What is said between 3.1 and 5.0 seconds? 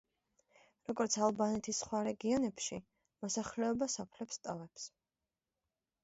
მოსახლეობა სოფლებს ტოვებს.